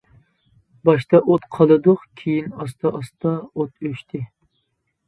باشتا 0.87 1.17
ئوت 1.27 1.45
قالىدۇق، 1.57 2.09
كېيىن 2.23 2.49
ئاستا-ئاستا 2.59 3.39
ئوت 3.51 3.91
ئۆچتى. 3.91 4.27